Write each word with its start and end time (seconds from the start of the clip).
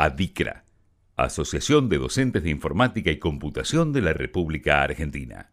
ADICRA, 0.00 0.64
Asociación 1.16 1.88
de 1.88 1.98
Docentes 1.98 2.44
de 2.44 2.50
Informática 2.50 3.10
y 3.10 3.18
Computación 3.18 3.92
de 3.92 4.00
la 4.00 4.12
República 4.12 4.84
Argentina. 4.84 5.50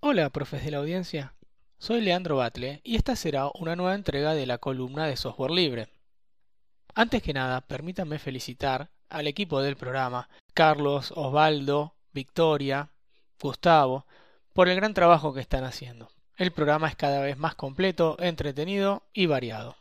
Hola, 0.00 0.30
profes 0.30 0.64
de 0.64 0.72
la 0.72 0.78
audiencia. 0.78 1.36
Soy 1.78 2.00
Leandro 2.00 2.38
Batle 2.38 2.80
y 2.82 2.96
esta 2.96 3.14
será 3.14 3.52
una 3.54 3.76
nueva 3.76 3.94
entrega 3.94 4.34
de 4.34 4.46
la 4.46 4.58
columna 4.58 5.06
de 5.06 5.16
software 5.16 5.52
libre. 5.52 5.90
Antes 6.92 7.22
que 7.22 7.32
nada, 7.32 7.60
permítanme 7.60 8.18
felicitar 8.18 8.90
al 9.10 9.28
equipo 9.28 9.62
del 9.62 9.76
programa, 9.76 10.28
Carlos, 10.52 11.12
Osvaldo, 11.14 11.94
Victoria, 12.12 12.90
Gustavo, 13.40 14.06
por 14.52 14.68
el 14.68 14.74
gran 14.74 14.92
trabajo 14.92 15.32
que 15.32 15.40
están 15.40 15.62
haciendo. 15.62 16.10
El 16.36 16.50
programa 16.50 16.88
es 16.88 16.96
cada 16.96 17.20
vez 17.20 17.38
más 17.38 17.54
completo, 17.54 18.16
entretenido 18.18 19.04
y 19.12 19.26
variado. 19.26 19.76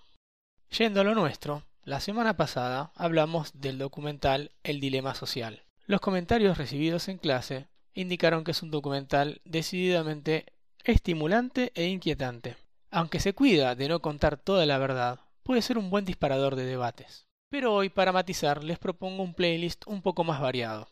Yendo 0.69 1.01
a 1.01 1.03
lo 1.03 1.15
nuestro, 1.15 1.63
la 1.83 1.99
semana 1.99 2.37
pasada 2.37 2.91
hablamos 2.95 3.59
del 3.59 3.79
documental 3.79 4.51
El 4.63 4.79
Dilema 4.79 5.15
Social. 5.15 5.63
Los 5.87 5.99
comentarios 5.99 6.57
recibidos 6.57 7.07
en 7.07 7.17
clase 7.17 7.67
indicaron 7.95 8.43
que 8.43 8.51
es 8.51 8.61
un 8.61 8.69
documental 8.69 9.41
decididamente 9.45 10.45
estimulante 10.83 11.71
e 11.73 11.85
inquietante. 11.87 12.55
Aunque 12.91 13.19
se 13.19 13.33
cuida 13.33 13.73
de 13.73 13.89
no 13.89 13.99
contar 13.99 14.37
toda 14.37 14.65
la 14.67 14.77
verdad, 14.77 15.21
puede 15.41 15.63
ser 15.63 15.79
un 15.79 15.89
buen 15.89 16.05
disparador 16.05 16.55
de 16.55 16.65
debates. 16.65 17.25
Pero 17.49 17.73
hoy, 17.73 17.89
para 17.89 18.11
matizar, 18.11 18.63
les 18.63 18.77
propongo 18.77 19.23
un 19.23 19.33
playlist 19.33 19.83
un 19.87 20.03
poco 20.03 20.23
más 20.23 20.39
variado. 20.39 20.87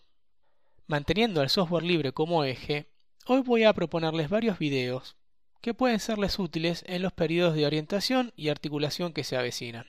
Manteniendo 0.88 1.44
el 1.44 1.50
software 1.50 1.84
libre 1.84 2.14
como 2.14 2.44
eje, 2.44 2.90
hoy 3.28 3.42
voy 3.42 3.64
a 3.64 3.74
proponerles 3.74 4.30
varios 4.30 4.58
videos 4.58 5.18
que 5.62 5.76
pueden 5.76 6.00
serles 6.00 6.40
útiles 6.40 6.84
en 6.88 7.04
los 7.04 7.14
periodos 7.14 7.54
de 7.54 7.68
orientación 7.68 8.34
y 8.36 8.50
articulación 8.50 9.14
que 9.14 9.24
se 9.24 9.38
avecinan. 9.38 9.86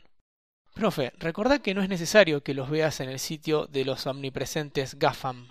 Profe, 0.74 1.12
recordad 1.19 1.60
que 1.60 1.74
no 1.74 1.83
es 1.83 1.88
necesario 1.88 2.42
que 2.42 2.55
los 2.55 2.70
veas 2.70 3.01
en 3.01 3.09
el 3.09 3.19
sitio 3.19 3.66
de 3.66 3.84
los 3.84 4.06
omnipresentes 4.06 4.98
GAFAM. 4.98 5.48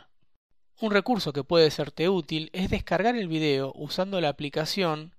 Un 0.81 0.92
recurso 0.92 1.34
que 1.34 1.44
puede 1.44 1.72
serte 1.72 2.08
útil 2.08 2.50
es 2.53 2.70
descargar 2.70 3.16
el 3.16 3.28
video 3.28 3.73
usando 3.75 4.22
la 4.22 4.30
aplicación 4.30 5.14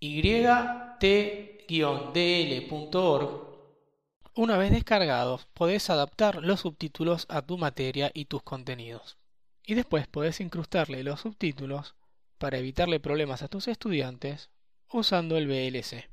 yt-dl.org. 0.00 1.06
Una 4.34 4.58
vez 4.58 4.70
descargados, 4.72 5.46
podés 5.54 5.88
adaptar 5.88 6.42
los 6.42 6.60
subtítulos 6.60 7.26
a 7.30 7.40
tu 7.40 7.56
materia 7.56 8.10
y 8.12 8.26
tus 8.26 8.42
contenidos. 8.42 9.16
Y 9.64 9.74
después 9.74 10.06
podés 10.08 10.40
incrustarle 10.40 11.02
los 11.02 11.20
subtítulos 11.20 11.94
para 12.38 12.58
evitarle 12.58 13.00
problemas 13.00 13.42
a 13.42 13.48
tus 13.48 13.68
estudiantes 13.68 14.50
usando 14.92 15.36
el 15.38 15.46
VLC, 15.46 16.10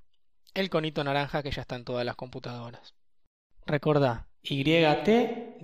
el 0.54 0.70
conito 0.70 1.04
naranja 1.04 1.44
que 1.44 1.52
ya 1.52 1.62
está 1.64 1.76
en 1.76 1.84
todas 1.84 2.06
las 2.06 2.16
computadoras. 2.16 2.94
Recordá 3.66 4.28
yt-dl.org. 4.44 5.64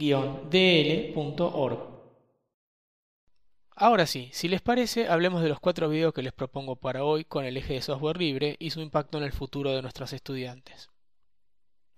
Ahora 3.75 4.05
sí, 4.05 4.29
si 4.33 4.47
les 4.47 4.61
parece, 4.61 5.07
hablemos 5.07 5.41
de 5.41 5.49
los 5.49 5.59
cuatro 5.59 5.89
videos 5.89 6.13
que 6.13 6.21
les 6.21 6.33
propongo 6.33 6.77
para 6.77 7.03
hoy 7.03 7.23
con 7.25 7.45
el 7.45 7.57
eje 7.57 7.75
de 7.75 7.81
software 7.81 8.17
libre 8.17 8.55
y 8.59 8.71
su 8.71 8.81
impacto 8.81 9.17
en 9.17 9.23
el 9.25 9.31
futuro 9.31 9.71
de 9.71 9.81
nuestros 9.81 10.13
estudiantes. 10.13 10.89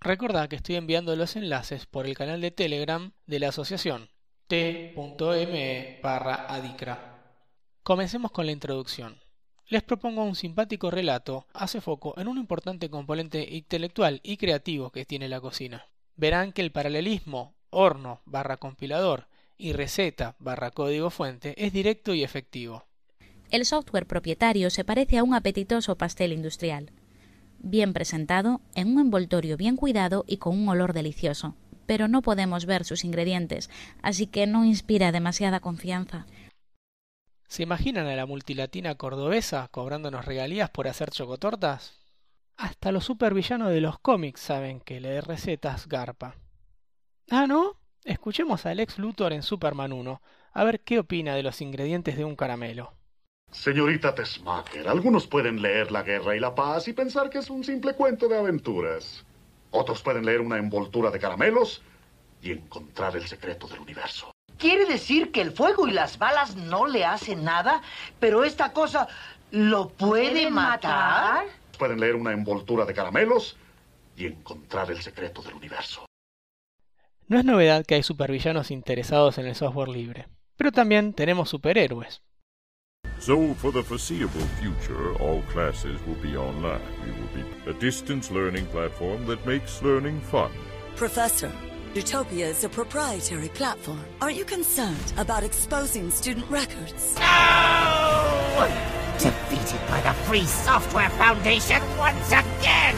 Recordá 0.00 0.48
que 0.48 0.56
estoy 0.56 0.76
enviando 0.76 1.14
los 1.14 1.36
enlaces 1.36 1.86
por 1.86 2.06
el 2.06 2.16
canal 2.16 2.40
de 2.40 2.50
Telegram 2.50 3.12
de 3.26 3.38
la 3.38 3.48
asociación 3.48 4.10
t.me 4.48 6.00
adicra. 6.02 7.36
Comencemos 7.82 8.32
con 8.32 8.46
la 8.46 8.52
introducción. 8.52 9.20
Les 9.66 9.82
propongo 9.82 10.24
un 10.24 10.34
simpático 10.34 10.90
relato, 10.90 11.46
hace 11.54 11.80
foco 11.80 12.14
en 12.18 12.28
un 12.28 12.38
importante 12.38 12.90
componente 12.90 13.48
intelectual 13.50 14.20
y 14.22 14.36
creativo 14.36 14.90
que 14.90 15.04
tiene 15.04 15.28
la 15.28 15.40
cocina 15.40 15.91
verán 16.22 16.52
que 16.52 16.62
el 16.62 16.70
paralelismo 16.70 17.56
horno 17.70 18.20
barra 18.26 18.56
compilador 18.56 19.26
y 19.58 19.72
receta 19.72 20.36
barra 20.38 20.70
código 20.70 21.10
fuente 21.10 21.52
es 21.56 21.72
directo 21.72 22.14
y 22.14 22.22
efectivo. 22.22 22.84
El 23.50 23.64
software 23.64 24.06
propietario 24.06 24.70
se 24.70 24.84
parece 24.84 25.18
a 25.18 25.24
un 25.24 25.34
apetitoso 25.34 25.98
pastel 25.98 26.32
industrial, 26.32 26.92
bien 27.58 27.92
presentado, 27.92 28.60
en 28.76 28.92
un 28.92 29.00
envoltorio 29.00 29.56
bien 29.56 29.74
cuidado 29.74 30.24
y 30.28 30.36
con 30.36 30.56
un 30.56 30.68
olor 30.68 30.92
delicioso. 30.92 31.56
Pero 31.86 32.06
no 32.06 32.22
podemos 32.22 32.66
ver 32.66 32.84
sus 32.84 33.02
ingredientes, 33.02 33.68
así 34.00 34.28
que 34.28 34.46
no 34.46 34.64
inspira 34.64 35.10
demasiada 35.10 35.58
confianza. 35.58 36.26
¿Se 37.48 37.64
imaginan 37.64 38.06
a 38.06 38.14
la 38.14 38.26
multilatina 38.26 38.94
cordobesa 38.94 39.66
cobrándonos 39.72 40.24
regalías 40.24 40.70
por 40.70 40.86
hacer 40.86 41.10
chocotortas? 41.10 42.01
Hasta 42.62 42.92
los 42.92 43.04
supervillanos 43.04 43.70
de 43.70 43.80
los 43.80 43.98
cómics 43.98 44.40
saben 44.40 44.78
que 44.78 45.00
leer 45.00 45.24
recetas 45.24 45.88
garpa. 45.88 46.36
Ah, 47.28 47.48
¿no? 47.48 47.76
Escuchemos 48.04 48.66
a 48.66 48.72
Lex 48.72 49.00
Luthor 49.00 49.32
en 49.32 49.42
Superman 49.42 49.92
1, 49.92 50.22
a 50.52 50.62
ver 50.62 50.78
qué 50.78 51.00
opina 51.00 51.34
de 51.34 51.42
los 51.42 51.60
ingredientes 51.60 52.16
de 52.16 52.24
un 52.24 52.36
caramelo. 52.36 52.94
Señorita 53.50 54.14
Tessmacher, 54.14 54.86
algunos 54.86 55.26
pueden 55.26 55.60
leer 55.60 55.90
La 55.90 56.04
Guerra 56.04 56.36
y 56.36 56.38
la 56.38 56.54
Paz 56.54 56.86
y 56.86 56.92
pensar 56.92 57.30
que 57.30 57.38
es 57.38 57.50
un 57.50 57.64
simple 57.64 57.94
cuento 57.94 58.28
de 58.28 58.38
aventuras. 58.38 59.24
Otros 59.72 60.00
pueden 60.00 60.24
leer 60.24 60.40
una 60.40 60.58
envoltura 60.58 61.10
de 61.10 61.18
caramelos 61.18 61.82
y 62.40 62.52
encontrar 62.52 63.16
el 63.16 63.26
secreto 63.26 63.66
del 63.66 63.80
universo. 63.80 64.30
¿Quiere 64.56 64.84
decir 64.84 65.32
que 65.32 65.40
el 65.40 65.50
fuego 65.50 65.88
y 65.88 65.90
las 65.90 66.16
balas 66.16 66.54
no 66.54 66.86
le 66.86 67.04
hacen 67.04 67.42
nada, 67.42 67.82
pero 68.20 68.44
esta 68.44 68.72
cosa 68.72 69.08
lo 69.50 69.88
puede 69.88 70.48
matar? 70.48 71.61
Pueden 71.82 71.98
leer 71.98 72.14
una 72.14 72.30
envoltura 72.30 72.84
de 72.84 72.94
caramelos 72.94 73.56
y 74.16 74.26
encontrar 74.26 74.88
el 74.92 75.02
secreto 75.02 75.42
del 75.42 75.54
universo. 75.54 76.06
No 77.26 77.40
es 77.40 77.44
novedad 77.44 77.84
que 77.84 77.96
hay 77.96 78.04
supervillanos 78.04 78.70
interesados 78.70 79.38
en 79.38 79.46
el 79.46 79.56
software 79.56 79.88
libre, 79.88 80.28
pero 80.56 80.70
también 80.70 81.12
tenemos 81.12 81.48
superhéroes. 81.48 82.22
So, 83.18 83.52
for 83.54 83.72
the 83.72 83.82
foreseeable 83.82 84.46
future, 84.60 85.12
all 85.18 85.42
classes 85.52 86.00
will 86.06 86.20
be 86.22 86.36
online. 86.36 86.80
We 87.04 87.10
will 87.10 87.34
be 87.34 87.68
a 87.68 87.72
distance 87.80 88.32
learning 88.32 88.66
platform 88.66 89.26
that 89.26 89.44
makes 89.44 89.82
learning 89.82 90.20
fun. 90.20 90.52
Professor, 90.94 91.50
Utopia 91.96 92.46
is 92.46 92.62
a 92.62 92.68
proprietary 92.68 93.48
platform. 93.48 94.04
Aren't 94.20 94.36
you 94.36 94.44
concerned 94.44 95.12
about 95.16 95.42
exposing 95.42 96.12
student 96.12 96.48
records? 96.48 97.16
No! 97.18 99.01
Defeated 99.22 99.80
by 99.88 100.00
the 100.00 100.12
Free 100.26 100.44
Software 100.44 101.10
Foundation 101.10 101.80
once 101.96 102.32
again! 102.32 102.96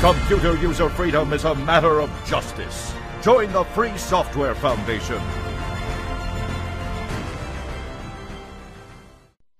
Computer 0.00 0.56
user 0.56 0.88
freedom 0.90 1.32
is 1.32 1.44
a 1.44 1.54
matter 1.54 2.00
of 2.00 2.10
justice. 2.24 2.94
Join 3.22 3.52
the 3.52 3.64
Free 3.74 3.96
Software 3.98 4.54
Foundation. 4.54 5.20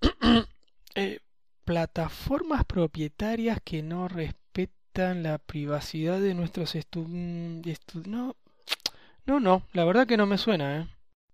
eh, 0.95 1.19
plataformas 1.65 2.63
propietarias 2.65 3.59
que 3.63 3.83
no 3.83 4.07
respetan 4.07 5.23
la 5.23 5.37
privacidad 5.37 6.21
de 6.21 6.33
nuestros 6.33 6.75
estudiantes. 6.75 7.79
no, 8.05 8.37
no, 9.25 9.39
no, 9.41 9.63
la 9.73 9.83
verdad 9.83 10.07
que 10.07 10.17
no 10.17 10.25
me 10.25 10.37
suena, 10.37 10.79
¿eh? 10.79 10.87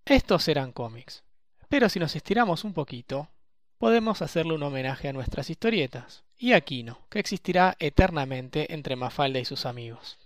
Estos 0.05 0.47
eran 0.47 0.71
cómics. 0.71 1.23
Pero 1.69 1.87
si 1.87 1.99
nos 1.99 2.15
estiramos 2.15 2.63
un 2.63 2.73
poquito, 2.73 3.29
podemos 3.77 4.21
hacerle 4.21 4.53
un 4.53 4.63
homenaje 4.63 5.07
a 5.07 5.13
nuestras 5.13 5.49
historietas, 5.49 6.23
y 6.35 6.53
a 6.53 6.61
Kino, 6.61 6.99
que 7.09 7.19
existirá 7.19 7.75
eternamente 7.79 8.73
entre 8.73 8.95
Mafalda 8.95 9.39
y 9.39 9.45
sus 9.45 9.65
amigos. 9.65 10.17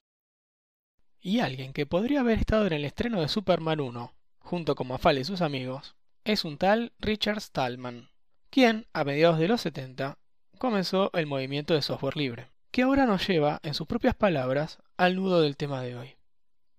Y 1.19 1.39
alguien 1.39 1.73
que 1.73 1.85
podría 1.85 2.21
haber 2.21 2.39
estado 2.39 2.65
en 2.65 2.73
el 2.73 2.85
estreno 2.85 3.19
de 3.19 3.27
Superman 3.27 3.81
1, 3.81 4.13
junto 4.39 4.75
con 4.75 4.87
Mafalda 4.87 5.21
y 5.21 5.25
sus 5.25 5.41
amigos, 5.41 5.95
es 6.23 6.45
un 6.45 6.57
tal 6.57 6.93
Richard 6.99 7.41
Stallman, 7.41 8.09
quien, 8.49 8.87
a 8.93 9.03
mediados 9.03 9.37
de 9.37 9.47
los 9.49 9.61
70, 9.61 10.17
comenzó 10.57 11.11
el 11.13 11.25
movimiento 11.27 11.73
de 11.73 11.81
software 11.81 12.15
libre, 12.15 12.51
que 12.71 12.83
ahora 12.83 13.05
nos 13.05 13.27
lleva, 13.27 13.59
en 13.63 13.73
sus 13.73 13.85
propias 13.85 14.15
palabras, 14.15 14.79
al 14.95 15.17
nudo 15.17 15.41
del 15.41 15.57
tema 15.57 15.81
de 15.81 15.97
hoy. 15.97 16.15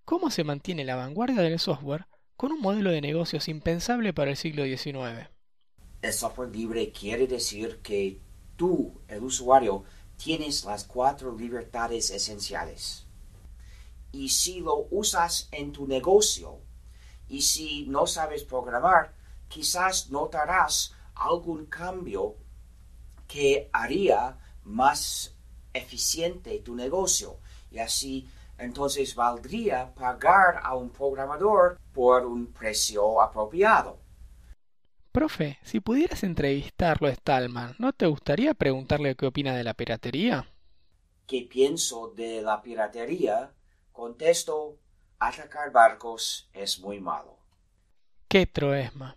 ¿Cómo 0.06 0.30
se 0.30 0.44
mantiene 0.44 0.84
la 0.84 0.96
vanguardia 0.96 1.42
del 1.42 1.58
software 1.58 2.06
con 2.36 2.52
un 2.52 2.60
modelo 2.60 2.90
de 2.90 3.00
negocios 3.00 3.48
impensable 3.48 4.12
para 4.12 4.30
el 4.30 4.36
siglo 4.36 4.64
XIX. 4.64 5.28
El 6.02 6.12
software 6.12 6.50
libre 6.50 6.92
quiere 6.92 7.26
decir 7.26 7.80
que 7.82 8.20
tú, 8.56 9.00
el 9.08 9.22
usuario, 9.22 9.84
tienes 10.16 10.64
las 10.64 10.84
cuatro 10.84 11.36
libertades 11.36 12.10
esenciales. 12.10 13.06
Y 14.12 14.28
si 14.28 14.60
lo 14.60 14.86
usas 14.90 15.48
en 15.50 15.72
tu 15.72 15.86
negocio, 15.86 16.60
y 17.28 17.42
si 17.42 17.86
no 17.86 18.06
sabes 18.06 18.44
programar, 18.44 19.14
quizás 19.48 20.10
notarás 20.10 20.94
algún 21.14 21.66
cambio 21.66 22.36
que 23.26 23.70
haría 23.72 24.38
más 24.64 25.34
eficiente 25.72 26.58
tu 26.60 26.74
negocio. 26.74 27.38
Y 27.70 27.78
así 27.78 28.28
entonces 28.58 29.14
valdría 29.14 29.94
pagar 29.94 30.60
a 30.62 30.74
un 30.74 30.90
programador 30.90 31.78
por 31.92 32.26
un 32.26 32.52
precio 32.52 33.20
apropiado. 33.20 33.98
Profe, 35.12 35.58
si 35.62 35.80
pudieras 35.80 36.24
entrevistarlo 36.24 37.06
a 37.06 37.14
Stallman, 37.14 37.76
¿no 37.78 37.92
te 37.92 38.06
gustaría 38.06 38.52
preguntarle 38.54 39.14
qué 39.14 39.26
opina 39.26 39.54
de 39.54 39.62
la 39.62 39.74
piratería? 39.74 40.48
¿Qué 41.26 41.46
pienso 41.48 42.08
de 42.16 42.42
la 42.42 42.60
piratería? 42.62 43.52
Contesto, 43.92 44.76
atacar 45.20 45.70
barcos 45.70 46.50
es 46.52 46.80
muy 46.80 47.00
malo. 47.00 47.38
¡Qué 48.28 48.46
troesma! 48.46 49.16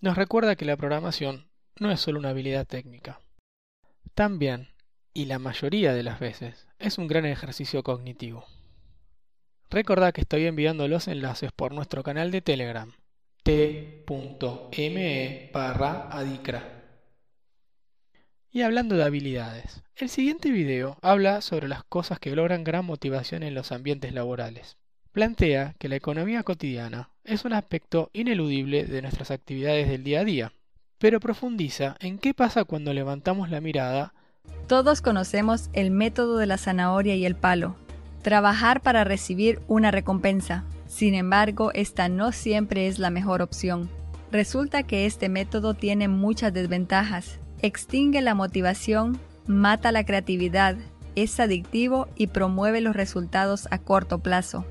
Nos 0.00 0.16
recuerda 0.16 0.56
que 0.56 0.64
la 0.64 0.76
programación 0.76 1.50
no 1.78 1.90
es 1.90 2.00
solo 2.00 2.18
una 2.18 2.30
habilidad 2.30 2.66
técnica. 2.66 3.20
También, 4.14 4.68
y 5.12 5.26
la 5.26 5.38
mayoría 5.38 5.92
de 5.92 6.02
las 6.02 6.20
veces, 6.20 6.66
es 6.78 6.96
un 6.98 7.06
gran 7.06 7.26
ejercicio 7.26 7.82
cognitivo. 7.82 8.46
Recordad 9.70 10.12
que 10.12 10.22
estoy 10.22 10.46
enviando 10.46 10.88
los 10.88 11.08
enlaces 11.08 11.52
por 11.52 11.72
nuestro 11.72 12.02
canal 12.02 12.30
de 12.30 12.40
Telegram 12.40 12.92
t.me 13.48 15.50
barra 15.54 16.08
adicra. 16.10 16.82
Y 18.50 18.60
hablando 18.60 18.94
de 18.94 19.04
habilidades, 19.04 19.82
el 19.96 20.10
siguiente 20.10 20.50
video 20.50 20.98
habla 21.00 21.40
sobre 21.40 21.66
las 21.66 21.82
cosas 21.84 22.18
que 22.18 22.36
logran 22.36 22.62
gran 22.62 22.84
motivación 22.84 23.42
en 23.42 23.54
los 23.54 23.72
ambientes 23.72 24.12
laborales. 24.12 24.76
Plantea 25.12 25.74
que 25.78 25.88
la 25.88 25.96
economía 25.96 26.42
cotidiana 26.42 27.08
es 27.24 27.46
un 27.46 27.54
aspecto 27.54 28.10
ineludible 28.12 28.84
de 28.84 29.00
nuestras 29.00 29.30
actividades 29.30 29.88
del 29.88 30.04
día 30.04 30.20
a 30.20 30.24
día, 30.24 30.52
pero 30.98 31.18
profundiza 31.18 31.96
en 32.00 32.18
qué 32.18 32.34
pasa 32.34 32.64
cuando 32.64 32.92
levantamos 32.92 33.48
la 33.48 33.62
mirada. 33.62 34.12
Todos 34.66 35.00
conocemos 35.00 35.70
el 35.72 35.90
método 35.90 36.36
de 36.36 36.44
la 36.44 36.58
zanahoria 36.58 37.14
y 37.14 37.24
el 37.24 37.34
palo, 37.34 37.76
trabajar 38.22 38.82
para 38.82 39.04
recibir 39.04 39.60
una 39.68 39.90
recompensa. 39.90 40.64
Sin 40.86 41.14
embargo, 41.14 41.70
esta 41.74 42.08
no 42.08 42.32
siempre 42.32 42.86
es 42.86 42.98
la 42.98 43.10
mejor 43.10 43.42
opción. 43.42 43.88
Resulta 44.30 44.82
que 44.82 45.06
este 45.06 45.28
método 45.28 45.74
tiene 45.74 46.08
muchas 46.08 46.52
desventajas 46.52 47.38
extingue 47.62 48.22
la 48.22 48.34
motivación, 48.34 49.18
mata 49.46 49.92
la 49.92 50.04
creatividad, 50.04 50.76
es 51.16 51.40
adictivo 51.40 52.08
y 52.14 52.28
promueve 52.28 52.80
los 52.80 52.94
resultados 52.94 53.66
a 53.70 53.78
corto 53.78 54.20
plazo. 54.20 54.64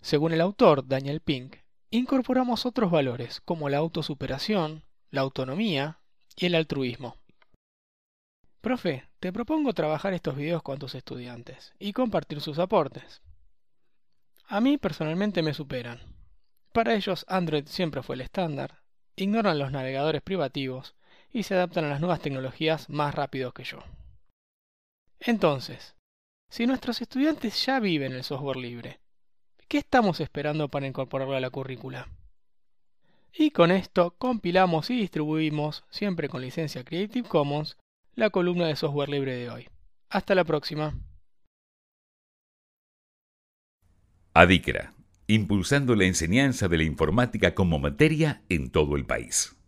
Según 0.00 0.32
el 0.32 0.40
autor 0.40 0.86
Daniel 0.86 1.20
Pink, 1.20 1.56
incorporamos 1.90 2.66
otros 2.66 2.90
valores 2.90 3.40
como 3.40 3.68
la 3.68 3.78
autosuperación, 3.78 4.84
la 5.10 5.22
autonomía 5.22 5.98
y 6.36 6.46
el 6.46 6.54
altruismo. 6.54 7.16
Profe, 8.60 9.09
te 9.20 9.32
propongo 9.34 9.74
trabajar 9.74 10.14
estos 10.14 10.34
videos 10.34 10.62
con 10.62 10.78
tus 10.78 10.94
estudiantes 10.94 11.74
y 11.78 11.92
compartir 11.92 12.40
sus 12.40 12.58
aportes. 12.58 13.20
A 14.48 14.60
mí 14.60 14.78
personalmente 14.78 15.42
me 15.42 15.54
superan. 15.54 16.00
Para 16.72 16.94
ellos 16.94 17.26
Android 17.28 17.66
siempre 17.66 18.02
fue 18.02 18.14
el 18.14 18.22
estándar, 18.22 18.82
ignoran 19.16 19.58
los 19.58 19.72
navegadores 19.72 20.22
privativos 20.22 20.94
y 21.32 21.42
se 21.42 21.54
adaptan 21.54 21.84
a 21.84 21.90
las 21.90 22.00
nuevas 22.00 22.20
tecnologías 22.20 22.88
más 22.88 23.14
rápido 23.14 23.52
que 23.52 23.64
yo. 23.64 23.84
Entonces, 25.20 25.94
si 26.48 26.66
nuestros 26.66 27.02
estudiantes 27.02 27.64
ya 27.64 27.78
viven 27.78 28.12
el 28.12 28.24
software 28.24 28.56
libre, 28.56 29.00
¿qué 29.68 29.78
estamos 29.78 30.20
esperando 30.20 30.68
para 30.68 30.86
incorporarlo 30.86 31.36
a 31.36 31.40
la 31.40 31.50
currícula? 31.50 32.08
Y 33.32 33.50
con 33.50 33.70
esto 33.70 34.16
compilamos 34.18 34.90
y 34.90 34.96
distribuimos, 34.96 35.84
siempre 35.90 36.28
con 36.28 36.40
licencia 36.40 36.84
Creative 36.84 37.28
Commons, 37.28 37.76
la 38.14 38.30
columna 38.30 38.66
de 38.66 38.76
software 38.76 39.08
libre 39.08 39.34
de 39.34 39.50
hoy. 39.50 39.68
Hasta 40.08 40.34
la 40.34 40.44
próxima. 40.44 40.98
Adicra, 44.34 44.94
impulsando 45.26 45.94
la 45.94 46.04
enseñanza 46.04 46.68
de 46.68 46.78
la 46.78 46.84
informática 46.84 47.54
como 47.54 47.78
materia 47.78 48.42
en 48.48 48.70
todo 48.70 48.96
el 48.96 49.04
país. 49.06 49.59